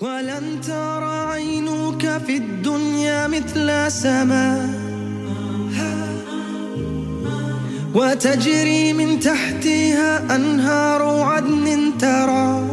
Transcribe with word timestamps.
ولن 0.00 0.60
ترى 0.60 1.32
عينك 1.32 2.20
في 2.26 2.36
الدنيا 2.36 3.26
مثل 3.26 3.92
سماء 3.92 4.68
وتجري 7.94 8.92
من 8.92 9.20
تحتها 9.20 10.36
أنهار 10.36 11.02
عدن 11.02 11.98
ترى. 11.98 12.68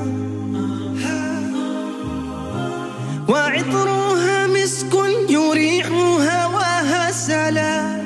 وعطرها 3.30 4.48
مسك 4.48 4.94
يريح 5.30 5.88
هواها 5.92 7.12
سلام 7.12 8.06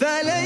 فلن 0.00 0.37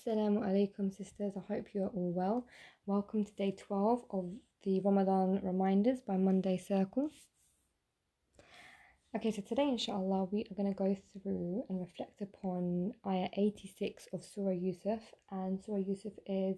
Assalamu 0.00 0.40
alaikum, 0.42 0.90
sisters. 0.96 1.34
I 1.36 1.52
hope 1.52 1.74
you 1.74 1.82
are 1.82 1.88
all 1.88 2.12
well. 2.12 2.46
Welcome 2.86 3.22
to 3.24 3.32
day 3.32 3.50
12 3.50 4.06
of 4.10 4.30
the 4.62 4.80
Ramadan 4.80 5.40
reminders 5.42 6.00
by 6.00 6.16
Monday 6.16 6.56
Circle. 6.56 7.10
Okay, 9.14 9.30
so 9.30 9.42
today, 9.42 9.68
inshallah, 9.68 10.28
we 10.30 10.46
are 10.50 10.54
going 10.54 10.72
to 10.72 10.78
go 10.78 10.96
through 11.12 11.64
and 11.68 11.80
reflect 11.80 12.22
upon 12.22 12.94
ayah 13.06 13.28
86 13.36 14.08
of 14.14 14.24
Surah 14.24 14.52
Yusuf, 14.52 15.00
and 15.30 15.60
Surah 15.60 15.78
Yusuf 15.78 16.14
is 16.26 16.56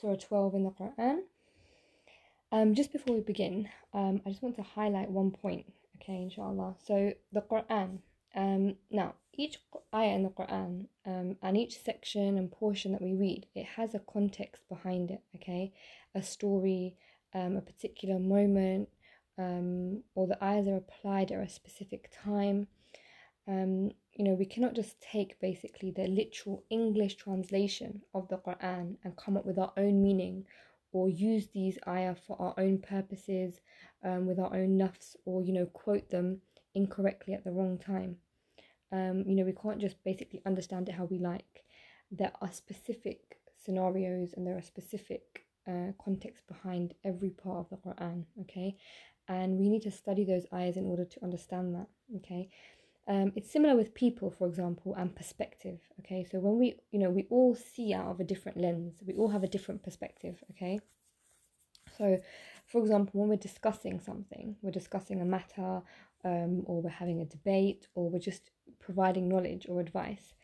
Surah 0.00 0.16
12 0.16 0.54
in 0.54 0.64
the 0.64 0.70
Quran. 0.70 1.18
Um, 2.52 2.74
just 2.74 2.92
before 2.92 3.16
we 3.16 3.20
begin, 3.20 3.68
um, 3.92 4.22
I 4.24 4.30
just 4.30 4.42
want 4.42 4.56
to 4.56 4.62
highlight 4.62 5.10
one 5.10 5.30
point, 5.30 5.66
okay, 6.00 6.22
inshallah. 6.22 6.76
So, 6.86 7.12
the 7.32 7.42
Quran, 7.42 7.98
um, 8.34 8.76
now, 8.90 9.14
each 9.34 9.58
ayah 9.94 10.14
in 10.14 10.22
the 10.22 10.30
Quran 10.30 10.86
um, 11.06 11.36
and 11.42 11.56
each 11.56 11.82
section 11.82 12.36
and 12.38 12.50
portion 12.50 12.92
that 12.92 13.02
we 13.02 13.14
read, 13.14 13.46
it 13.54 13.66
has 13.76 13.94
a 13.94 14.00
context 14.00 14.62
behind 14.68 15.10
it, 15.10 15.22
okay? 15.36 15.72
A 16.14 16.22
story, 16.22 16.96
um, 17.34 17.56
a 17.56 17.62
particular 17.62 18.18
moment, 18.18 18.88
um, 19.38 20.02
or 20.14 20.26
the 20.26 20.42
ayahs 20.44 20.68
are 20.68 20.76
applied 20.76 21.32
at 21.32 21.42
a 21.42 21.48
specific 21.48 22.10
time. 22.24 22.68
Um, 23.48 23.92
you 24.14 24.24
know, 24.24 24.34
we 24.34 24.44
cannot 24.44 24.74
just 24.74 25.00
take 25.00 25.40
basically 25.40 25.90
the 25.90 26.06
literal 26.06 26.64
English 26.70 27.16
translation 27.16 28.02
of 28.14 28.28
the 28.28 28.36
Quran 28.36 28.96
and 29.02 29.16
come 29.16 29.36
up 29.36 29.46
with 29.46 29.58
our 29.58 29.72
own 29.76 30.02
meaning 30.02 30.44
or 30.92 31.08
use 31.08 31.48
these 31.48 31.78
ayah 31.88 32.14
for 32.14 32.40
our 32.40 32.54
own 32.58 32.78
purposes 32.78 33.60
um, 34.04 34.26
with 34.26 34.38
our 34.38 34.54
own 34.54 34.78
nafs 34.78 35.16
or, 35.24 35.42
you 35.42 35.52
know, 35.52 35.66
quote 35.66 36.10
them 36.10 36.42
incorrectly 36.74 37.34
at 37.34 37.44
the 37.44 37.52
wrong 37.52 37.78
time. 37.78 38.16
Um, 38.90 39.24
you 39.26 39.34
know, 39.34 39.44
we 39.44 39.54
can't 39.54 39.80
just 39.80 40.02
basically 40.04 40.42
understand 40.44 40.88
it 40.88 40.94
how 40.94 41.04
we 41.04 41.18
like. 41.18 41.64
There 42.10 42.32
are 42.40 42.52
specific 42.52 43.38
scenarios 43.64 44.34
and 44.36 44.46
there 44.46 44.56
are 44.56 44.62
specific 44.62 45.46
uh, 45.66 45.92
contexts 46.02 46.44
behind 46.46 46.94
every 47.04 47.30
part 47.30 47.58
of 47.58 47.70
the 47.70 47.76
Quran, 47.76 48.24
okay? 48.42 48.76
And 49.28 49.58
we 49.58 49.68
need 49.68 49.82
to 49.82 49.90
study 49.90 50.24
those 50.24 50.46
ayahs 50.52 50.76
in 50.76 50.86
order 50.86 51.04
to 51.04 51.24
understand 51.24 51.74
that, 51.74 51.86
okay? 52.16 52.50
Um, 53.08 53.32
it's 53.34 53.50
similar 53.50 53.76
with 53.76 53.94
people, 53.94 54.30
for 54.30 54.46
example, 54.46 54.94
and 54.94 55.14
perspective, 55.14 55.80
okay? 56.00 56.24
So 56.30 56.38
when 56.38 56.58
we, 56.58 56.76
you 56.90 56.98
know, 56.98 57.10
we 57.10 57.26
all 57.30 57.54
see 57.54 57.94
out 57.94 58.08
of 58.08 58.20
a 58.20 58.24
different 58.24 58.58
lens, 58.58 58.94
we 59.04 59.14
all 59.14 59.28
have 59.28 59.42
a 59.42 59.48
different 59.48 59.82
perspective, 59.82 60.42
okay? 60.50 60.80
So, 61.98 62.20
for 62.66 62.80
example, 62.80 63.20
when 63.20 63.28
we're 63.28 63.36
discussing 63.36 64.00
something, 64.00 64.56
we're 64.62 64.70
discussing 64.70 65.20
a 65.20 65.24
matter, 65.24 65.82
um, 66.24 66.62
or 66.66 66.82
we're 66.82 66.90
having 66.90 67.20
a 67.20 67.26
debate, 67.26 67.88
or 67.94 68.10
we're 68.10 68.18
just 68.18 68.50
providing 68.80 69.28
knowledge 69.28 69.66
or 69.68 69.80
advice, 69.80 70.34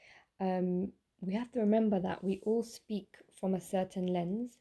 um, 0.40 0.92
we 1.20 1.34
have 1.34 1.50
to 1.52 1.60
remember 1.60 2.00
that 2.00 2.22
we 2.22 2.40
all 2.44 2.62
speak 2.62 3.16
from 3.40 3.54
a 3.54 3.60
certain 3.60 4.06
lens, 4.06 4.58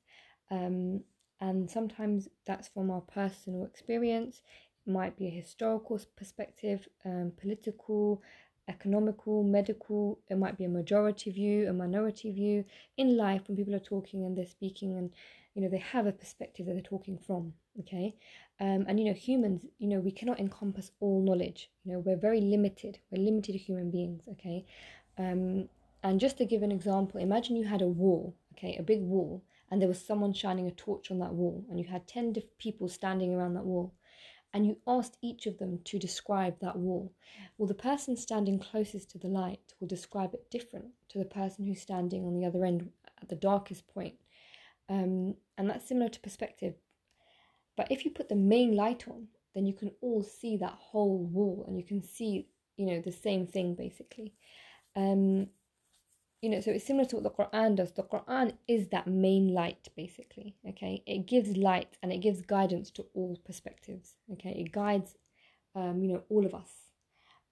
um, 0.49 1.01
and 1.39 1.69
sometimes 1.69 2.27
that's 2.45 2.67
from 2.67 2.89
our 2.89 3.01
personal 3.01 3.65
experience. 3.65 4.41
It 4.85 4.91
might 4.91 5.17
be 5.17 5.27
a 5.27 5.31
historical 5.41 5.99
perspective, 6.15 6.87
um, 7.05 7.31
political, 7.39 8.23
economical, 8.67 9.43
medical. 9.43 10.19
It 10.29 10.37
might 10.37 10.57
be 10.57 10.65
a 10.65 10.69
majority 10.69 11.31
view, 11.31 11.69
a 11.69 11.73
minority 11.73 12.31
view. 12.31 12.65
In 12.97 13.17
life, 13.17 13.43
when 13.47 13.57
people 13.57 13.75
are 13.75 13.79
talking 13.79 14.25
and 14.25 14.37
they're 14.37 14.45
speaking, 14.45 14.97
and 14.97 15.11
you 15.53 15.61
know 15.61 15.69
they 15.69 15.77
have 15.77 16.05
a 16.05 16.11
perspective 16.11 16.65
that 16.65 16.73
they're 16.73 16.81
talking 16.81 17.17
from. 17.17 17.53
Okay, 17.79 18.15
um, 18.59 18.85
and 18.87 18.99
you 18.99 19.05
know 19.05 19.13
humans, 19.13 19.65
you 19.79 19.87
know 19.87 19.99
we 19.99 20.11
cannot 20.11 20.39
encompass 20.39 20.91
all 20.99 21.21
knowledge. 21.21 21.69
You 21.83 21.93
know 21.93 21.99
we're 21.99 22.17
very 22.17 22.41
limited. 22.41 22.99
We're 23.11 23.23
limited 23.23 23.55
human 23.55 23.91
beings. 23.91 24.23
Okay, 24.33 24.65
um, 25.17 25.69
and 26.03 26.19
just 26.19 26.37
to 26.37 26.45
give 26.45 26.63
an 26.63 26.71
example, 26.71 27.19
imagine 27.19 27.55
you 27.55 27.65
had 27.65 27.81
a 27.81 27.87
wall. 27.87 28.35
Okay, 28.53 28.75
a 28.77 28.83
big 28.83 29.01
wall, 29.01 29.43
and 29.69 29.81
there 29.81 29.89
was 29.89 30.03
someone 30.03 30.33
shining 30.33 30.67
a 30.67 30.71
torch 30.71 31.11
on 31.11 31.19
that 31.19 31.33
wall, 31.33 31.63
and 31.69 31.79
you 31.79 31.85
had 31.85 32.07
ten 32.07 32.33
diff- 32.33 32.57
people 32.57 32.87
standing 32.87 33.33
around 33.33 33.53
that 33.53 33.65
wall 33.65 33.93
and 34.53 34.65
you 34.65 34.77
asked 34.87 35.17
each 35.21 35.45
of 35.45 35.57
them 35.57 35.79
to 35.85 35.99
describe 35.99 36.59
that 36.59 36.77
wall. 36.77 37.13
Well, 37.57 37.67
the 37.67 37.73
person 37.73 38.15
standing 38.15 38.59
closest 38.59 39.11
to 39.11 39.17
the 39.17 39.27
light 39.27 39.73
will 39.79 39.87
describe 39.87 40.33
it 40.33 40.49
different 40.49 40.87
to 41.09 41.19
the 41.19 41.25
person 41.25 41.65
who's 41.65 41.81
standing 41.81 42.25
on 42.25 42.33
the 42.33 42.45
other 42.45 42.65
end 42.65 42.89
at 43.21 43.29
the 43.29 43.35
darkest 43.35 43.87
point. 43.87 44.15
Um, 44.89 45.35
and 45.57 45.69
that's 45.69 45.87
similar 45.87 46.09
to 46.09 46.19
perspective. 46.19 46.75
But 47.75 47.91
if 47.91 48.05
you 48.05 48.11
put 48.11 48.29
the 48.29 48.35
main 48.35 48.75
light 48.75 49.07
on, 49.07 49.27
then 49.53 49.65
you 49.65 49.73
can 49.73 49.91
all 50.01 50.23
see 50.23 50.57
that 50.57 50.77
whole 50.79 51.17
wall 51.17 51.65
and 51.67 51.77
you 51.77 51.83
can 51.83 52.01
see, 52.01 52.47
you 52.77 52.85
know, 52.85 53.01
the 53.01 53.11
same 53.11 53.47
thing 53.47 53.75
basically. 53.75 54.33
Um, 54.95 55.47
you 56.41 56.49
know, 56.49 56.61
so 56.61 56.71
it's 56.71 56.85
similar 56.85 57.05
to 57.05 57.15
what 57.17 57.23
the 57.23 57.31
Quran 57.31 57.75
does. 57.75 57.91
The 57.93 58.03
Quran 58.03 58.53
is 58.67 58.89
that 58.89 59.07
main 59.07 59.53
light, 59.53 59.87
basically. 59.95 60.55
Okay, 60.69 61.03
it 61.05 61.25
gives 61.25 61.57
light 61.57 61.97
and 62.03 62.11
it 62.13 62.19
gives 62.19 62.41
guidance 62.41 62.91
to 62.91 63.05
all 63.15 63.37
perspectives. 63.45 64.15
Okay, 64.33 64.51
it 64.51 64.71
guides, 64.71 65.15
um, 65.75 66.03
you 66.03 66.13
know, 66.13 66.23
all 66.29 66.45
of 66.45 66.53
us. 66.53 66.69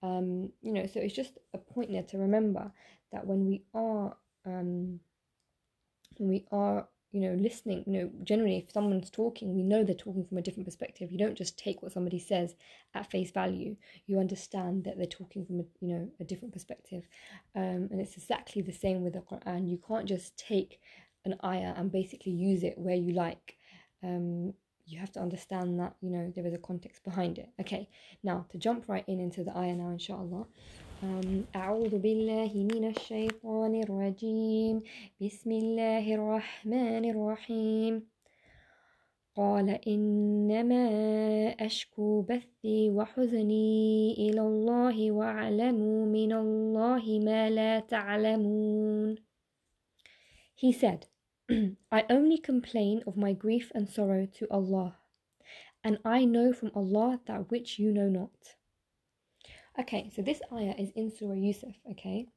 Um, 0.03 0.51
you 0.61 0.71
know, 0.71 0.85
so 0.85 0.99
it's 0.99 1.15
just 1.15 1.39
a 1.53 1.57
point 1.57 1.91
there 1.91 2.03
to 2.03 2.17
remember 2.17 2.71
that 3.11 3.25
when 3.25 3.47
we 3.47 3.63
are, 3.73 4.15
um, 4.45 4.99
when 6.17 6.29
we 6.29 6.45
are, 6.51 6.87
you 7.15 7.21
know, 7.21 7.33
listening, 7.41 7.81
you 7.87 7.93
know, 7.93 8.11
generally 8.25 8.57
if 8.57 8.73
someone's 8.73 9.09
talking, 9.09 9.55
we 9.55 9.63
know 9.63 9.85
they're 9.85 9.95
talking 9.95 10.25
from 10.25 10.37
a 10.37 10.41
different 10.41 10.65
perspective. 10.65 11.13
You 11.13 11.17
don't 11.17 11.37
just 11.37 11.57
take 11.57 11.81
what 11.81 11.93
somebody 11.93 12.19
says 12.19 12.55
at 12.93 13.09
face 13.09 13.31
value. 13.31 13.77
You 14.05 14.19
understand 14.19 14.83
that 14.83 14.97
they're 14.97 15.05
talking 15.05 15.45
from 15.45 15.61
a, 15.61 15.63
you 15.79 15.93
know, 15.93 16.09
a 16.19 16.25
different 16.25 16.53
perspective. 16.53 17.07
Um, 17.55 17.87
and 17.89 18.01
it's 18.01 18.17
exactly 18.17 18.61
the 18.61 18.73
same 18.73 19.01
with 19.01 19.13
the 19.13 19.21
Quran. 19.21 19.69
You 19.69 19.79
can't 19.87 20.09
just 20.09 20.37
take 20.37 20.81
an 21.23 21.35
ayah 21.41 21.73
and 21.77 21.89
basically 21.89 22.33
use 22.33 22.63
it 22.63 22.77
where 22.77 22.97
you 22.97 23.13
like. 23.13 23.55
Um, 24.03 24.53
you 24.85 24.99
have 24.99 25.13
to 25.13 25.21
understand 25.21 25.79
that 25.79 25.95
you 26.01 26.11
know 26.11 26.31
there 26.35 26.45
is 26.45 26.53
a 26.53 26.59
context 26.59 27.05
behind 27.05 27.39
it. 27.39 27.49
Okay, 27.61 27.87
now 28.23 28.45
to 28.51 28.57
jump 28.57 28.89
right 28.89 29.05
in 29.07 29.21
into 29.21 29.45
the 29.45 29.57
ayah 29.57 29.73
now, 29.73 29.89
inshallah. 29.89 30.45
أعوذ 31.03 31.99
بالله 31.99 32.51
من 32.55 32.87
الشيطان 32.89 33.83
الرجيم. 33.83 34.81
بسم 35.21 35.51
الله 35.51 36.15
الرحمن 36.15 37.03
الرحيم. 37.11 38.07
قال 39.35 39.69
إنما 39.87 40.85
أشكو 41.59 42.21
بثي 42.21 42.89
وحزني 42.89 44.13
إلى 44.13 44.41
الله 44.41 45.11
وأعلموا 45.11 46.05
من 46.05 46.33
الله 46.33 47.19
ما 47.19 47.49
لا 47.49 47.79
تعلمون. 47.79 49.17
He 50.55 50.71
said, 50.71 51.07
I 51.91 52.05
only 52.09 52.37
complain 52.37 53.03
of 53.05 53.17
my 53.17 53.33
grief 53.33 53.69
and 53.75 53.89
sorrow 53.89 54.25
to 54.39 54.47
Allah, 54.49 54.95
and 55.83 55.99
I 56.05 56.23
know 56.23 56.53
from 56.53 56.71
Allah 56.73 57.19
that 57.27 57.51
which 57.51 57.79
you 57.79 57.91
know 57.91 58.07
not. 58.07 58.55
Okay, 59.79 60.09
so 60.15 60.21
this 60.21 60.41
ayah 60.53 60.75
is 60.77 60.91
in 60.95 61.11
Surah 61.11 61.33
Yusuf, 61.33 61.75
okay? 61.91 62.27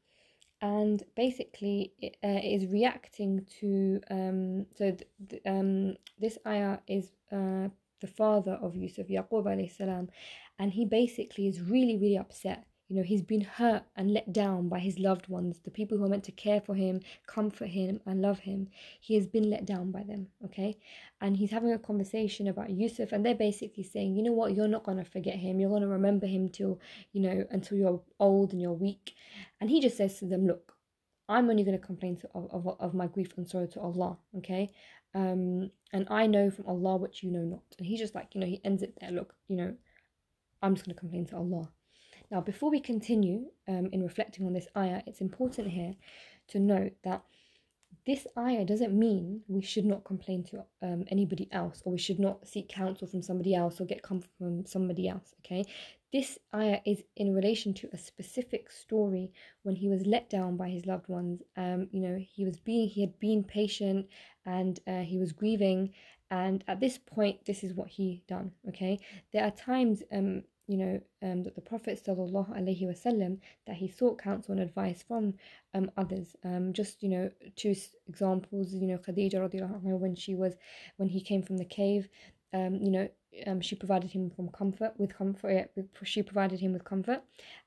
And 0.60 1.02
basically, 1.14 1.92
it, 2.00 2.16
uh, 2.24 2.40
it 2.42 2.62
is 2.62 2.72
reacting 2.72 3.46
to. 3.60 4.00
Um, 4.10 4.66
so, 4.76 4.90
th- 4.90 5.08
th- 5.28 5.42
um, 5.46 5.94
this 6.18 6.36
ayah 6.46 6.78
is 6.88 7.12
uh, 7.30 7.68
the 8.00 8.08
father 8.08 8.58
of 8.60 8.74
Yusuf, 8.74 9.06
Yaqub 9.06 9.44
alayhi 9.44 9.70
salam, 9.70 10.08
and 10.58 10.72
he 10.72 10.84
basically 10.84 11.46
is 11.46 11.60
really, 11.60 11.96
really 11.96 12.18
upset. 12.18 12.64
You 12.88 12.96
know, 12.96 13.02
he's 13.02 13.22
been 13.22 13.42
hurt 13.42 13.82
and 13.96 14.12
let 14.12 14.32
down 14.32 14.68
by 14.70 14.78
his 14.78 14.98
loved 14.98 15.28
ones, 15.28 15.60
the 15.62 15.70
people 15.70 15.98
who 15.98 16.04
are 16.04 16.08
meant 16.08 16.24
to 16.24 16.32
care 16.32 16.60
for 16.60 16.74
him, 16.74 17.00
comfort 17.26 17.68
him, 17.68 18.00
and 18.06 18.22
love 18.22 18.40
him. 18.40 18.68
He 18.98 19.14
has 19.14 19.26
been 19.26 19.50
let 19.50 19.66
down 19.66 19.90
by 19.90 20.04
them, 20.04 20.28
okay? 20.46 20.78
And 21.20 21.36
he's 21.36 21.50
having 21.50 21.72
a 21.72 21.78
conversation 21.78 22.48
about 22.48 22.70
Yusuf, 22.70 23.12
and 23.12 23.24
they're 23.24 23.34
basically 23.34 23.82
saying, 23.82 24.16
you 24.16 24.22
know 24.22 24.32
what, 24.32 24.54
you're 24.54 24.68
not 24.68 24.84
to 24.96 25.04
forget 25.04 25.36
him. 25.36 25.60
You're 25.60 25.68
to 25.82 25.86
remember 25.86 26.26
him 26.26 26.48
till, 26.48 26.80
you 27.12 27.20
know, 27.20 27.44
until 27.50 27.76
you're 27.76 28.00
old 28.18 28.52
and 28.52 28.62
you're 28.62 28.72
weak. 28.72 29.12
And 29.60 29.68
he 29.68 29.80
just 29.80 29.98
says 29.98 30.18
to 30.20 30.24
them, 30.24 30.46
look, 30.46 30.74
I'm 31.28 31.50
only 31.50 31.64
to 31.78 31.84
complain 31.84 32.16
to, 32.16 32.28
of, 32.34 32.48
of, 32.50 32.80
of 32.80 32.94
my 32.94 33.06
grief 33.06 33.34
and 33.36 33.46
sorrow 33.46 33.66
to 33.66 33.80
Allah, 33.80 34.16
okay? 34.38 34.72
Um, 35.14 35.70
and 35.92 36.06
I 36.08 36.26
know 36.26 36.50
from 36.50 36.66
Allah 36.66 36.96
what 36.96 37.22
you 37.22 37.30
know 37.30 37.42
not. 37.42 37.62
And 37.76 37.86
he's 37.86 38.00
just 38.00 38.14
like, 38.14 38.34
you 38.34 38.40
know, 38.40 38.46
he 38.46 38.62
ends 38.64 38.82
it 38.82 38.94
there. 38.98 39.10
Look, 39.10 39.34
you 39.48 39.56
know, 39.56 39.74
I'm 40.62 40.74
just 40.74 40.86
to 40.94 40.94
complain 40.94 41.26
to 41.26 41.36
Allah. 41.36 41.70
Now, 42.30 42.40
before 42.40 42.70
we 42.70 42.80
continue 42.80 43.46
um, 43.66 43.88
in 43.92 44.02
reflecting 44.02 44.46
on 44.46 44.52
this 44.52 44.68
ayah, 44.76 45.02
it's 45.06 45.20
important 45.20 45.68
here 45.68 45.94
to 46.48 46.58
note 46.58 46.92
that 47.04 47.22
this 48.06 48.26
ayah 48.38 48.64
doesn't 48.64 48.98
mean 48.98 49.42
we 49.48 49.60
should 49.60 49.84
not 49.84 50.04
complain 50.04 50.42
to 50.44 50.64
um, 50.82 51.04
anybody 51.08 51.48
else 51.52 51.82
or 51.84 51.92
we 51.92 51.98
should 51.98 52.18
not 52.18 52.46
seek 52.46 52.68
counsel 52.68 53.06
from 53.06 53.22
somebody 53.22 53.54
else 53.54 53.80
or 53.80 53.84
get 53.84 54.02
comfort 54.02 54.30
from 54.38 54.64
somebody 54.64 55.08
else 55.08 55.34
okay? 55.44 55.64
This 56.10 56.38
ayah 56.54 56.80
is 56.86 57.02
in 57.16 57.34
relation 57.34 57.74
to 57.74 57.88
a 57.92 57.98
specific 57.98 58.70
story 58.70 59.30
when 59.62 59.76
he 59.76 59.88
was 59.88 60.06
let 60.06 60.30
down 60.30 60.56
by 60.56 60.70
his 60.70 60.86
loved 60.86 61.08
ones. 61.08 61.42
Um, 61.56 61.88
you 61.92 62.00
know 62.00 62.16
he 62.18 62.44
was 62.44 62.58
being 62.60 62.88
he 62.88 63.02
had 63.02 63.18
been 63.20 63.44
patient 63.44 64.06
and 64.46 64.80
uh, 64.86 65.00
he 65.00 65.18
was 65.18 65.32
grieving 65.32 65.92
and 66.30 66.64
at 66.66 66.80
this 66.80 66.96
point 66.96 67.44
this 67.44 67.62
is 67.62 67.74
what 67.74 67.88
he 67.88 68.22
done 68.26 68.52
okay? 68.68 68.98
There 69.32 69.44
are 69.44 69.50
times 69.50 70.02
um 70.12 70.44
you 70.68 70.76
know 70.76 71.00
um, 71.22 71.42
that 71.42 71.54
the 71.54 71.60
prophet 71.60 72.00
wasallam 72.06 73.38
that 73.66 73.76
he 73.76 73.88
sought 73.88 74.22
counsel 74.22 74.52
and 74.52 74.60
advice 74.60 75.02
from 75.02 75.34
um, 75.74 75.90
others. 75.96 76.36
Um, 76.44 76.72
just 76.72 77.02
you 77.02 77.08
know 77.08 77.30
two 77.56 77.74
examples 78.06 78.72
you 78.72 78.86
know 78.86 78.98
khadija 78.98 79.34
anha 79.34 79.98
when 79.98 80.14
she 80.14 80.34
was 80.34 80.54
when 80.98 81.08
he 81.08 81.20
came 81.20 81.42
from 81.42 81.56
the 81.56 81.64
cave 81.64 82.08
um, 82.52 82.76
you 82.76 82.90
know 82.90 83.08
um, 83.46 83.60
she 83.60 83.76
provided 83.76 84.10
him 84.10 84.30
from 84.30 84.48
comfort 84.48 84.94
with 84.98 85.14
comfort 85.14 85.70
she 86.02 86.22
provided 86.22 86.60
him 86.60 86.72
with 86.72 86.84
comfort. 86.84 87.22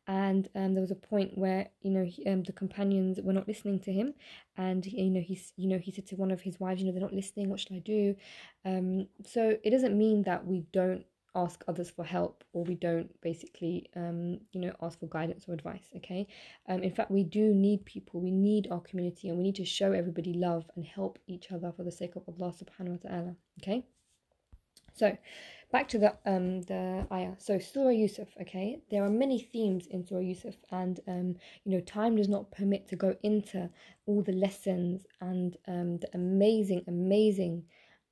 And 0.07 0.49
um, 0.55 0.73
there 0.73 0.81
was 0.81 0.91
a 0.91 0.95
point 0.95 1.37
where 1.37 1.69
you 1.81 1.91
know 1.91 2.03
he, 2.03 2.25
um, 2.25 2.43
the 2.43 2.51
companions 2.51 3.19
were 3.21 3.33
not 3.33 3.47
listening 3.47 3.79
to 3.81 3.93
him. 3.93 4.13
And 4.57 4.85
you 4.85 5.09
know 5.09 5.21
he's 5.21 5.53
you 5.55 5.67
know 5.67 5.77
he 5.77 5.91
said 5.91 6.07
to 6.07 6.15
one 6.15 6.31
of 6.31 6.41
his 6.41 6.59
wives 6.59 6.81
you 6.81 6.87
know 6.87 6.93
they're 6.93 7.01
not 7.01 7.13
listening 7.13 7.49
what 7.49 7.59
should 7.59 7.73
i 7.73 7.79
do? 7.79 8.15
Um, 8.65 9.07
so 9.25 9.57
it 9.63 9.69
doesn't 9.69 9.97
mean 9.97 10.23
that 10.23 10.45
we 10.45 10.65
don't 10.71 11.05
ask 11.35 11.63
others 11.67 11.89
for 11.89 12.03
help 12.03 12.43
or 12.53 12.63
we 12.63 12.75
don't 12.75 13.09
basically 13.21 13.89
um, 13.95 14.39
you 14.51 14.61
know 14.61 14.73
ask 14.81 14.99
for 14.99 15.07
guidance 15.07 15.45
or 15.47 15.53
advice 15.53 15.89
okay? 15.95 16.27
Um, 16.67 16.83
in 16.83 16.91
fact 16.91 17.11
we 17.11 17.23
do 17.23 17.53
need 17.53 17.85
people 17.85 18.19
we 18.21 18.31
need 18.31 18.67
our 18.71 18.81
community 18.81 19.29
and 19.29 19.37
we 19.37 19.43
need 19.43 19.55
to 19.55 19.65
show 19.65 19.91
everybody 19.93 20.33
love 20.33 20.65
and 20.75 20.85
help 20.85 21.19
each 21.27 21.51
other 21.51 21.71
for 21.75 21.83
the 21.83 21.91
sake 21.91 22.15
of 22.15 22.23
allah 22.27 22.53
subhanahu 22.53 23.03
wa 23.03 23.09
ta'ala 23.09 23.35
okay? 23.61 23.85
So 24.93 25.17
back 25.71 25.87
to 25.89 25.97
the 25.97 26.17
um 26.25 26.61
the 26.63 27.07
ayah. 27.11 27.33
So 27.37 27.59
surah 27.59 27.89
yusuf 27.91 28.27
okay? 28.41 28.81
There 28.89 29.03
are 29.03 29.09
many 29.09 29.39
themes 29.39 29.87
in 29.87 30.05
surah 30.05 30.21
yusuf 30.21 30.55
and 30.71 30.99
um 31.07 31.35
you 31.63 31.71
know 31.71 31.79
time 31.81 32.17
does 32.17 32.27
not 32.27 32.51
permit 32.51 32.87
to 32.89 32.95
go 32.95 33.15
into 33.23 33.69
all 34.05 34.21
the 34.21 34.33
lessons 34.33 35.05
and 35.21 35.57
um 35.67 35.97
the 35.99 36.09
amazing 36.13 36.83
amazing 36.87 37.63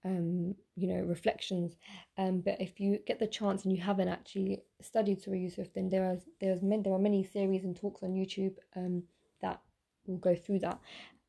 um, 0.05 0.55
you 0.75 0.87
know, 0.87 1.01
reflections. 1.01 1.75
Um, 2.17 2.41
but 2.41 2.59
if 2.59 2.79
you 2.79 2.99
get 3.05 3.19
the 3.19 3.27
chance 3.27 3.63
and 3.63 3.75
you 3.75 3.81
haven't 3.81 4.07
actually 4.07 4.63
studied 4.81 5.21
Surah 5.21 5.35
Yusuf, 5.35 5.67
then 5.73 5.89
there 5.89 6.05
are 6.05 6.17
there's 6.39 6.61
many, 6.61 6.83
there 6.83 6.93
are 6.93 6.99
many 6.99 7.23
series 7.23 7.63
and 7.63 7.75
talks 7.75 8.03
on 8.03 8.13
YouTube 8.13 8.55
um, 8.75 9.03
that 9.41 9.61
will 10.05 10.17
go 10.17 10.35
through 10.35 10.59
that. 10.59 10.79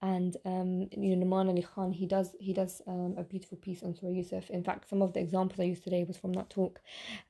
And 0.03 0.37
um, 0.47 0.89
you 0.97 1.15
know, 1.15 1.27
Nouman 1.27 1.49
Ali 1.49 1.63
Khan, 1.63 1.93
he 1.93 2.07
does 2.07 2.35
he 2.41 2.55
does 2.55 2.81
um, 2.87 3.17
a 3.19 3.23
beautiful 3.23 3.59
piece 3.59 3.83
on 3.83 3.95
Surah 3.95 4.13
Yusuf. 4.13 4.49
In 4.49 4.65
fact, 4.65 4.89
some 4.89 5.03
of 5.03 5.13
the 5.13 5.21
examples 5.21 5.61
I 5.61 5.65
used 5.65 5.85
today 5.85 6.05
was 6.05 6.17
from 6.17 6.33
that 6.35 6.49
talk. 6.49 6.81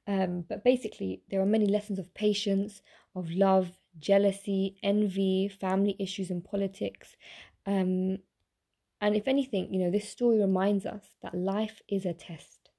Um, 0.07 0.45
but 0.49 0.63
basically, 0.63 1.23
there 1.31 1.41
are 1.41 1.47
many 1.47 1.67
lessons 1.67 1.99
of 1.99 2.15
patience, 2.15 2.83
of 3.17 3.31
love, 3.31 3.73
jealousy, 3.99 4.77
envy, 4.85 5.49
family 5.49 5.97
issues, 5.99 6.31
and 6.31 6.45
politics. 6.45 7.17
Um, 7.67 8.19
and 9.01 9.17
if 9.17 9.27
anything, 9.27 9.73
you 9.73 9.81
know, 9.81 9.91
this 9.91 10.09
story 10.09 10.39
reminds 10.39 10.85
us 10.87 11.17
that 11.23 11.35
life 11.35 11.83
is 11.89 12.05
a 12.05 12.13
test 12.13 12.71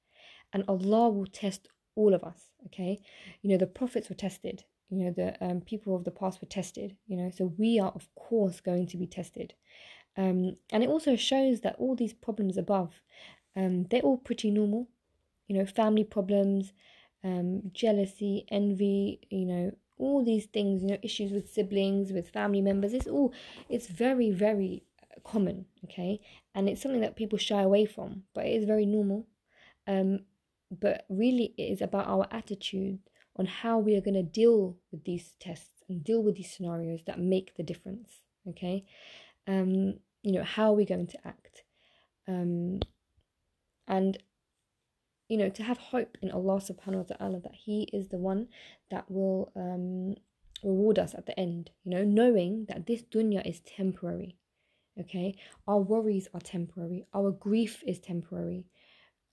and 0.52 0.64
Allah 0.68 1.10
will 1.10 1.26
test 1.26 1.68
all 1.94 2.14
of 2.14 2.22
us, 2.22 2.50
okay? 2.66 3.00
You 3.42 3.50
know, 3.50 3.56
the 3.56 3.66
prophets 3.66 4.08
were 4.08 4.14
tested, 4.14 4.64
you 4.90 4.98
know, 4.98 5.10
the 5.10 5.44
um, 5.44 5.60
people 5.60 5.96
of 5.96 6.04
the 6.04 6.10
past 6.10 6.40
were 6.40 6.48
tested, 6.48 6.96
you 7.06 7.16
know, 7.16 7.30
so 7.34 7.52
we 7.58 7.80
are, 7.80 7.92
of 7.94 8.08
course, 8.14 8.60
going 8.60 8.86
to 8.88 8.96
be 8.96 9.06
tested. 9.06 9.54
Um, 10.16 10.56
and 10.70 10.82
it 10.82 10.88
also 10.88 11.16
shows 11.16 11.60
that 11.62 11.76
all 11.78 11.96
these 11.96 12.12
problems 12.12 12.56
above, 12.56 13.02
um, 13.56 13.84
they're 13.84 14.02
all 14.02 14.18
pretty 14.18 14.50
normal, 14.50 14.88
you 15.48 15.56
know, 15.56 15.66
family 15.66 16.04
problems, 16.04 16.72
um, 17.24 17.70
jealousy, 17.72 18.44
envy, 18.50 19.20
you 19.30 19.46
know, 19.46 19.72
all 19.98 20.24
these 20.24 20.46
things, 20.46 20.82
you 20.82 20.88
know, 20.88 20.98
issues 21.02 21.32
with 21.32 21.52
siblings, 21.52 22.12
with 22.12 22.28
family 22.28 22.60
members, 22.60 22.92
it's 22.92 23.06
all, 23.06 23.32
it's 23.68 23.86
very, 23.86 24.30
very 24.30 24.82
common, 25.24 25.66
okay, 25.84 26.20
and 26.54 26.68
it's 26.68 26.82
something 26.82 27.00
that 27.00 27.16
people 27.16 27.38
shy 27.38 27.62
away 27.62 27.86
from, 27.86 28.24
but 28.34 28.46
it 28.46 28.50
is 28.50 28.64
very 28.64 28.86
normal. 28.86 29.26
Um, 29.86 30.20
but 30.70 31.04
really, 31.08 31.54
it 31.58 31.64
is 31.64 31.82
about 31.82 32.06
our 32.06 32.26
attitude 32.30 33.00
on 33.36 33.46
how 33.46 33.78
we 33.78 33.96
are 33.96 34.00
going 34.00 34.14
to 34.14 34.22
deal 34.22 34.76
with 34.90 35.04
these 35.04 35.34
tests 35.40 35.82
and 35.88 36.04
deal 36.04 36.22
with 36.22 36.36
these 36.36 36.52
scenarios 36.52 37.02
that 37.06 37.18
make 37.18 37.56
the 37.56 37.62
difference, 37.62 38.10
okay. 38.48 38.84
Um, 39.46 39.94
you 40.22 40.32
know, 40.32 40.44
how 40.44 40.70
are 40.70 40.76
we 40.76 40.84
going 40.84 41.08
to 41.08 41.26
act? 41.26 41.64
Um, 42.28 42.80
and 43.88 44.18
you 45.28 45.38
know, 45.38 45.48
to 45.48 45.62
have 45.62 45.78
hope 45.78 46.18
in 46.20 46.30
Allah 46.30 46.60
subhanahu 46.60 47.08
wa 47.08 47.16
ta'ala 47.16 47.40
that 47.40 47.54
He 47.54 47.88
is 47.90 48.08
the 48.08 48.18
one 48.18 48.48
that 48.90 49.10
will 49.10 49.50
um, 49.56 50.14
reward 50.62 50.98
us 50.98 51.14
at 51.14 51.24
the 51.24 51.38
end, 51.40 51.70
you 51.84 51.90
know, 51.90 52.04
knowing 52.04 52.66
that 52.68 52.86
this 52.86 53.02
dunya 53.02 53.40
is 53.48 53.60
temporary. 53.60 54.36
Okay, 55.00 55.34
our 55.66 55.80
worries 55.80 56.28
are 56.34 56.40
temporary, 56.40 57.06
our 57.14 57.30
grief 57.30 57.82
is 57.86 57.98
temporary, 57.98 58.66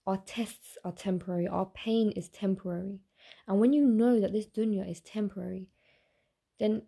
our 0.06 0.16
tests 0.16 0.78
are 0.84 0.92
temporary, 0.92 1.46
our 1.46 1.66
pain 1.66 2.12
is 2.12 2.30
temporary. 2.30 3.00
And 3.46 3.60
when 3.60 3.74
you 3.74 3.84
know 3.84 4.20
that 4.20 4.32
this 4.32 4.46
dunya 4.46 4.90
is 4.90 5.00
temporary, 5.02 5.68
then 6.58 6.82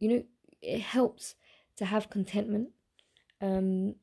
you 0.00 0.08
know 0.08 0.22
it 0.60 0.80
helps 0.80 1.36
to 1.76 1.84
have 1.84 2.10
contentment. 2.10 2.70
Um, 3.40 3.94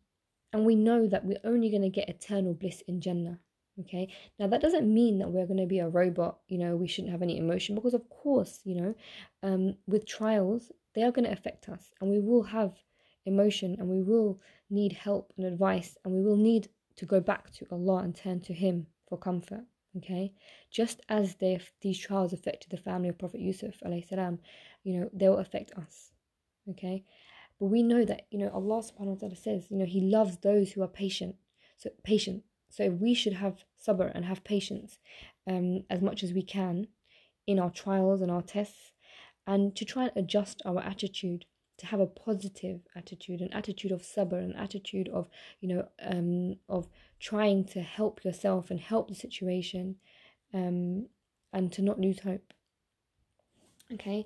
and 0.54 0.65
we 0.65 0.75
know 0.75 1.07
that 1.07 1.25
we're 1.25 1.38
only 1.44 1.69
going 1.69 1.81
to 1.81 1.89
get 1.89 2.09
eternal 2.09 2.54
bliss 2.54 2.81
in 2.88 3.01
Jannah. 3.01 3.39
Okay, 3.80 4.07
now 4.39 4.48
that 4.48 4.62
doesn't 4.62 4.92
mean 4.92 5.19
that 5.19 5.30
we're 5.30 5.45
going 5.45 5.59
to 5.59 5.68
be 5.68 5.80
a 5.80 5.89
robot, 5.89 6.39
you 6.48 6.57
know, 6.57 6.75
we 6.75 6.88
shouldn't 6.88 7.12
have 7.12 7.21
any 7.21 7.38
emotion 7.38 7.75
because, 7.75 7.94
of 7.94 8.09
course, 8.09 8.62
you 8.63 8.74
know, 8.74 8.95
um, 9.44 9.75
with 9.86 10.07
trials, 10.07 10.71
they 10.95 11.04
are 11.04 11.12
going 11.12 11.25
to 11.25 11.31
affect 11.31 11.69
us 11.69 11.94
and 12.01 12.09
we 12.09 12.19
will 12.19 12.42
have 12.42 12.74
emotion 13.28 13.76
and 13.78 13.88
we 13.88 14.02
will 14.02 14.40
need 14.70 14.94
help 14.94 15.34
and 15.38 15.46
advice 15.46 15.98
and 16.04 16.14
we 16.14 16.24
will 16.24 16.38
need 16.38 16.70
to 16.96 17.06
go 17.06 17.20
back 17.20 17.52
to 17.52 17.68
Allah 17.72 17.98
and 18.04 18.16
turn 18.16 18.40
to 18.42 18.54
Him 18.54 18.88
for 19.07 19.18
comfort. 19.18 19.66
Okay, 19.98 20.34
just 20.69 21.02
as 21.10 21.36
they, 21.36 21.60
these 21.81 21.98
trials 21.98 22.34
affected 22.34 22.69
the 22.69 22.78
family 22.78 23.10
of 23.10 23.18
Prophet 23.18 23.40
Yusuf, 23.40 23.76
salam, 23.80 24.38
you 24.84 25.00
know, 25.00 25.10
they 25.12 25.28
will 25.28 25.40
affect 25.40 25.72
us. 25.74 26.12
Okay, 26.69 27.04
but 27.60 27.68
we 27.68 27.81
know 27.81 28.06
that 28.06 28.28
you 28.30 28.38
know 28.38 28.50
Allah 28.50 28.84
subhanahu 28.84 29.22
wa 29.22 29.28
taala 29.28 29.38
says, 29.38 29.72
you 29.72 29.78
know, 29.78 29.86
He 29.86 30.02
loves 30.02 30.38
those 30.38 30.72
who 30.72 30.84
are 30.84 30.88
patient. 30.88 31.36
So 31.78 31.90
patient. 32.04 32.44
So 32.69 32.90
we 32.90 33.14
should 33.14 33.34
have 33.34 33.64
sabr 33.84 34.12
and 34.14 34.26
have 34.26 34.44
patience 34.44 35.00
um, 35.48 35.84
as 35.90 36.02
much 36.02 36.24
as 36.24 36.34
we 36.34 36.44
can 36.44 36.88
in 37.48 37.60
our 37.60 37.72
trials 37.72 38.22
and 38.22 38.30
our 38.30 38.42
tests, 38.42 38.92
and 39.48 39.76
to 39.78 39.86
try 39.86 40.04
and 40.04 40.12
adjust 40.16 40.62
our 40.66 40.81
attitude 40.84 41.46
to 41.78 41.86
have 41.86 42.00
a 42.00 42.07
positive 42.07 42.81
attitude 42.96 43.42
an 43.42 43.54
attitude 43.54 43.92
of 43.92 44.02
sabr 44.02 44.40
an 44.40 44.54
attitude 44.54 45.10
of 45.10 45.28
you 45.62 45.69
know 45.69 45.88
um 46.02 46.56
of 46.69 46.88
trying 47.19 47.64
to 47.64 47.81
help 47.81 48.24
yourself 48.24 48.69
and 48.72 48.80
help 48.80 49.07
the 49.07 49.16
situation 49.16 49.96
um 50.54 51.07
and 51.54 51.72
to 51.72 51.81
not 51.81 52.00
lose 52.00 52.19
hope 52.19 52.54
okay 53.94 54.26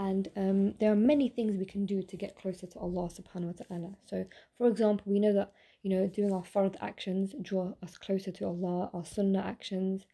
and 0.00 0.30
um, 0.34 0.74
there 0.80 0.90
are 0.90 0.96
many 0.96 1.28
things 1.28 1.58
we 1.58 1.66
can 1.66 1.84
do 1.84 2.02
to 2.02 2.16
get 2.16 2.34
closer 2.34 2.66
to 2.66 2.78
Allah 2.78 3.10
subhanahu 3.10 3.52
wa 3.52 3.64
ta'ala. 3.64 3.90
So, 4.06 4.24
for 4.56 4.66
example, 4.66 5.12
we 5.12 5.20
know 5.20 5.34
that 5.34 5.52
you 5.82 5.90
know 5.90 6.06
doing 6.06 6.32
our 6.32 6.42
fard 6.42 6.76
actions 6.80 7.34
draw 7.42 7.74
us 7.82 7.98
closer 7.98 8.30
to 8.32 8.46
Allah, 8.46 8.88
our 8.94 9.04
sunnah 9.04 9.44
actions, 9.44 10.06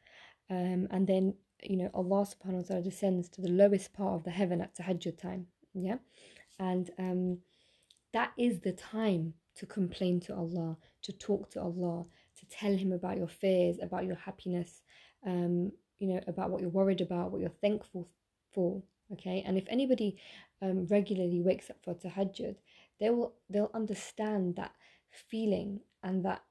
um, 0.51 0.89
and 0.91 1.07
then 1.07 1.35
you 1.63 1.77
know 1.77 1.91
Allah 1.95 2.27
subhanahu 2.27 2.63
wa 2.63 2.63
ta'ala 2.63 2.83
descends 2.83 3.29
to 3.29 3.41
the 3.41 3.49
lowest 3.49 3.93
part 3.93 4.15
of 4.15 4.25
the 4.25 4.33
heaven 4.33 4.61
at 4.61 4.75
tahajjud 4.75 5.21
time. 5.21 5.47
Yeah, 5.73 5.99
and 6.59 6.91
um, 6.99 7.39
that 8.13 8.33
is 8.39 8.61
the 8.61 8.73
time 8.73 9.35
to 9.57 9.67
complain 9.67 10.21
to 10.21 10.35
Allah, 10.35 10.77
to 11.03 11.13
talk 11.13 11.51
to 11.51 11.61
Allah, 11.61 12.05
to 12.39 12.47
tell 12.47 12.75
Him 12.75 12.93
about 12.93 13.17
your 13.17 13.29
fears, 13.29 13.79
about 13.83 14.05
your 14.05 14.17
happiness, 14.17 14.83
um, 15.27 15.73
you 15.99 16.09
know, 16.09 16.21
about 16.27 16.51
what 16.51 16.61
you're 16.61 16.71
worried 16.71 17.01
about, 17.01 17.31
what 17.31 17.41
you're 17.41 17.51
thankful 17.61 18.09
for. 18.53 18.83
Okay, 19.13 19.45
and 19.47 19.57
if 19.57 19.65
anybody 19.69 20.17
um, 20.63 20.87
regularly 20.91 21.41
wakes 21.41 21.71
up 21.71 21.77
for 21.85 21.95
tahajjud, 21.95 22.57
they 22.99 23.11
will 23.11 23.35
they'll 23.49 23.71
understand 23.75 24.57
that 24.57 24.73
feeling 25.11 25.81
and 26.03 26.25
that 26.25 26.43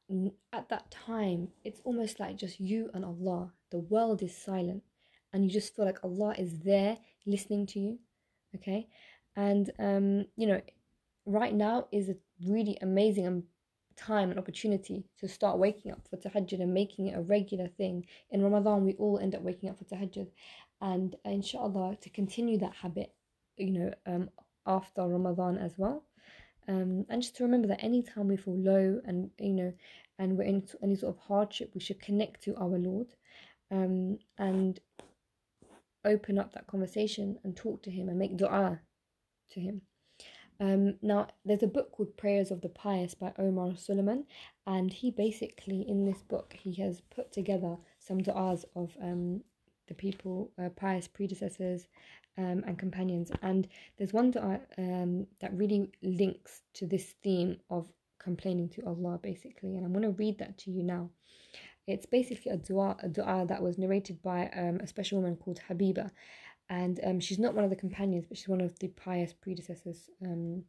at 0.53 0.69
that 0.69 0.89
time 0.89 1.49
it's 1.63 1.81
almost 1.83 2.19
like 2.19 2.37
just 2.37 2.59
you 2.59 2.89
and 2.93 3.05
Allah. 3.05 3.51
The 3.71 3.79
world 3.79 4.21
is 4.21 4.35
silent, 4.35 4.83
and 5.33 5.43
you 5.43 5.51
just 5.51 5.75
feel 5.75 5.85
like 5.85 6.03
Allah 6.03 6.35
is 6.37 6.59
there 6.59 6.97
listening 7.25 7.65
to 7.67 7.79
you. 7.79 7.99
Okay, 8.55 8.87
and 9.35 9.71
um, 9.79 10.25
you 10.37 10.47
know 10.47 10.61
right 11.25 11.53
now 11.53 11.87
is 11.91 12.09
a 12.09 12.15
really 12.45 12.77
amazing 12.81 13.27
um, 13.27 13.43
time 13.95 14.29
and 14.29 14.39
opportunity 14.39 15.03
to 15.19 15.27
start 15.27 15.57
waking 15.57 15.91
up 15.91 16.01
for 16.09 16.17
tahajjud 16.17 16.61
and 16.61 16.73
making 16.73 17.07
it 17.07 17.17
a 17.17 17.21
regular 17.21 17.67
thing. 17.67 18.05
In 18.29 18.43
Ramadan, 18.43 18.83
we 18.83 18.93
all 18.93 19.19
end 19.19 19.35
up 19.35 19.41
waking 19.41 19.69
up 19.69 19.77
for 19.77 19.85
tahajjud, 19.85 20.27
and 20.81 21.15
inshallah 21.25 21.97
to 22.01 22.09
continue 22.09 22.57
that 22.59 22.73
habit, 22.73 23.13
you 23.57 23.71
know, 23.71 23.93
um, 24.05 24.29
after 24.65 25.07
Ramadan 25.07 25.57
as 25.57 25.73
well. 25.77 26.03
Um, 26.67 27.05
and 27.09 27.21
just 27.21 27.35
to 27.37 27.43
remember 27.43 27.67
that 27.67 27.83
anytime 27.83 28.27
we 28.27 28.37
feel 28.37 28.57
low 28.57 28.99
and 29.05 29.29
you 29.39 29.53
know, 29.53 29.73
and 30.17 30.37
we're 30.37 30.43
in 30.45 30.67
any 30.81 30.95
sort 30.95 31.15
of 31.15 31.21
hardship, 31.21 31.71
we 31.73 31.81
should 31.81 32.01
connect 32.01 32.43
to 32.43 32.55
our 32.57 32.77
Lord, 32.77 33.07
um, 33.71 34.17
and 34.37 34.79
open 36.03 36.37
up 36.37 36.53
that 36.53 36.67
conversation 36.67 37.37
and 37.43 37.55
talk 37.55 37.81
to 37.83 37.91
Him 37.91 38.09
and 38.09 38.19
make 38.19 38.37
du'a 38.37 38.79
to 39.51 39.59
Him. 39.59 39.81
Um, 40.59 40.95
now, 41.01 41.27
there's 41.43 41.63
a 41.63 41.67
book 41.67 41.91
called 41.91 42.15
Prayers 42.15 42.49
of 42.51 42.61
the 42.61 42.69
Pious 42.69 43.13
by 43.13 43.33
Omar 43.37 43.75
Suleiman, 43.75 44.25
and 44.65 44.91
he 44.93 45.11
basically, 45.11 45.81
in 45.87 46.05
this 46.05 46.21
book, 46.21 46.55
he 46.57 46.73
has 46.81 47.01
put 47.13 47.31
together 47.31 47.77
some 47.99 48.19
du'as 48.19 48.63
of 48.75 48.95
um, 49.01 49.41
the 49.87 49.93
people, 49.93 50.51
uh, 50.57 50.69
pious 50.69 51.07
predecessors, 51.07 51.87
um, 52.37 52.63
and 52.65 52.79
companions. 52.79 53.31
And 53.41 53.67
there's 53.97 54.13
one 54.13 54.31
du'a 54.31 54.61
um, 54.77 55.27
that 55.41 55.53
really 55.53 55.91
links 56.01 56.61
to 56.75 56.85
this 56.85 57.15
theme 57.23 57.57
of 57.69 57.87
complaining 58.19 58.69
to 58.69 58.85
Allah, 58.85 59.19
basically, 59.21 59.75
and 59.75 59.85
I'm 59.85 59.91
going 59.91 60.03
to 60.03 60.17
read 60.17 60.39
that 60.39 60.57
to 60.59 60.71
you 60.71 60.83
now. 60.83 61.09
It's 61.87 62.07
basically 62.07 62.51
a 62.51 62.57
dua, 62.57 62.97
a 63.03 63.07
dua 63.07 63.45
that 63.47 63.61
was 63.61 63.77
narrated 63.77 64.21
by 64.23 64.49
um, 64.55 64.79
a 64.81 64.87
special 64.87 65.19
woman 65.19 65.35
called 65.35 65.59
Habiba, 65.69 66.09
and 66.69 66.99
um, 67.03 67.19
she's 67.19 67.39
not 67.39 67.53
one 67.53 67.63
of 67.63 67.69
the 67.69 67.75
companions, 67.75 68.25
but 68.27 68.37
she's 68.37 68.47
one 68.47 68.61
of 68.61 68.77
the 68.79 68.87
pious 68.87 69.33
predecessors. 69.33 70.09
Um, 70.23 70.63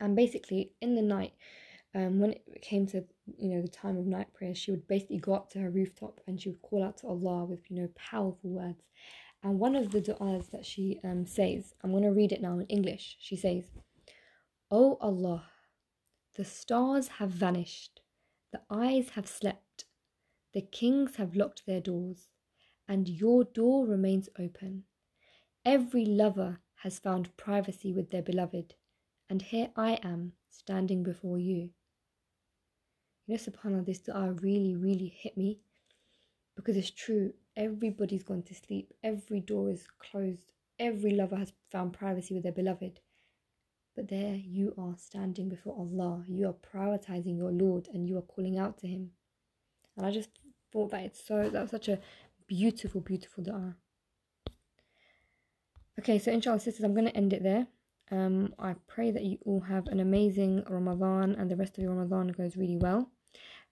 and 0.00 0.16
basically, 0.16 0.72
in 0.80 0.94
the 0.94 1.02
night, 1.02 1.34
um, 1.94 2.18
when 2.18 2.32
it 2.32 2.62
came 2.62 2.86
to 2.88 3.04
you 3.38 3.50
know 3.50 3.62
the 3.62 3.68
time 3.68 3.96
of 3.96 4.06
night 4.06 4.32
prayer, 4.34 4.54
she 4.54 4.70
would 4.70 4.88
basically 4.88 5.18
go 5.18 5.34
up 5.34 5.50
to 5.50 5.60
her 5.60 5.70
rooftop 5.70 6.20
and 6.26 6.40
she 6.40 6.48
would 6.48 6.62
call 6.62 6.82
out 6.82 6.98
to 6.98 7.06
Allah 7.06 7.44
with 7.44 7.70
you 7.70 7.80
know 7.80 7.88
powerful 7.94 8.50
words. 8.50 8.82
And 9.42 9.58
one 9.58 9.76
of 9.76 9.90
the 9.90 10.00
du'as 10.00 10.50
that 10.52 10.64
she 10.64 11.00
um, 11.04 11.26
says, 11.26 11.74
I'm 11.82 11.90
going 11.90 12.02
to 12.02 12.10
read 12.10 12.32
it 12.32 12.40
now 12.40 12.58
in 12.58 12.66
English. 12.66 13.16
She 13.20 13.36
says, 13.36 13.64
"O 14.70 14.96
Allah, 15.00 15.50
the 16.36 16.44
stars 16.44 17.08
have 17.18 17.30
vanished, 17.30 18.00
the 18.52 18.62
eyes 18.70 19.10
have 19.10 19.28
slept, 19.28 19.84
the 20.54 20.62
kings 20.62 21.16
have 21.16 21.36
locked 21.36 21.66
their 21.66 21.80
doors, 21.80 22.28
and 22.88 23.08
your 23.08 23.44
door 23.44 23.86
remains 23.86 24.28
open. 24.38 24.84
Every 25.64 26.04
lover 26.04 26.60
has 26.82 26.98
found 26.98 27.34
privacy 27.38 27.90
with 27.94 28.10
their 28.10 28.20
beloved, 28.20 28.74
and 29.30 29.40
here 29.40 29.70
I 29.74 29.94
am 30.02 30.32
standing 30.50 31.02
before 31.02 31.38
you. 31.38 31.70
You 33.26 33.28
know, 33.28 33.36
subhanAllah, 33.36 33.86
this 33.86 34.00
dua 34.00 34.32
really, 34.32 34.76
really 34.76 35.08
hit 35.08 35.38
me 35.38 35.60
because 36.54 36.76
it's 36.76 36.90
true. 36.90 37.32
Everybody's 37.56 38.22
gone 38.22 38.42
to 38.42 38.54
sleep, 38.54 38.92
every 39.02 39.40
door 39.40 39.70
is 39.70 39.86
closed, 39.98 40.52
every 40.78 41.12
lover 41.12 41.36
has 41.36 41.54
found 41.72 41.94
privacy 41.94 42.34
with 42.34 42.42
their 42.42 42.52
beloved. 42.52 43.00
But 43.96 44.08
there 44.08 44.34
you 44.34 44.74
are 44.76 44.96
standing 44.98 45.48
before 45.48 45.76
Allah, 45.78 46.24
you 46.28 46.46
are 46.46 46.52
prioritizing 46.52 47.38
your 47.38 47.52
Lord 47.52 47.88
and 47.90 48.06
you 48.06 48.18
are 48.18 48.22
calling 48.22 48.58
out 48.58 48.76
to 48.80 48.86
Him. 48.86 49.12
And 49.96 50.04
I 50.04 50.10
just 50.10 50.28
thought 50.70 50.90
that 50.90 51.04
it's 51.04 51.24
so, 51.26 51.48
that 51.48 51.62
was 51.62 51.70
such 51.70 51.88
a 51.88 52.00
beautiful, 52.46 53.00
beautiful 53.00 53.44
dua. 53.44 53.76
Okay, 55.99 56.17
so 56.17 56.31
inshallah, 56.31 56.59
sisters, 56.59 56.83
I'm 56.85 56.93
going 56.93 57.07
to 57.07 57.17
end 57.17 57.33
it 57.33 57.43
there. 57.43 57.67
Um, 58.11 58.53
I 58.57 58.75
pray 58.87 59.11
that 59.11 59.23
you 59.23 59.37
all 59.45 59.59
have 59.59 59.87
an 59.87 59.99
amazing 59.99 60.63
Ramadan 60.67 61.35
and 61.35 61.51
the 61.51 61.55
rest 61.55 61.77
of 61.77 61.83
your 61.83 61.93
Ramadan 61.93 62.29
goes 62.29 62.57
really 62.57 62.77
well. 62.77 63.11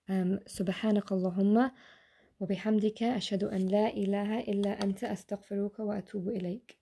Um, 0.10 0.40
سبحانك 0.48 1.12
اللهم 1.12 1.72
وبحمدك 2.40 3.04
أشهد 3.04 3.44
أن 3.44 3.68
لا 3.68 3.88
إله 3.94 4.40
إلا 4.40 4.84
أنت 4.84 5.04
أستغفرك 5.04 5.80
وأتوب 5.80 6.30
إليك 6.30 6.78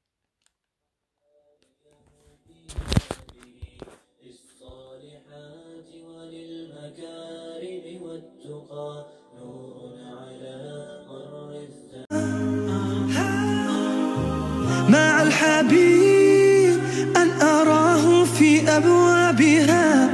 مع 14.92 15.22
الحبيب 15.22 16.80
أن 17.16 17.30
أراه 17.42 18.24
في 18.24 18.68
أبوابها 18.68 20.10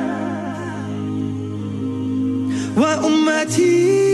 وأمتي. 2.77 4.06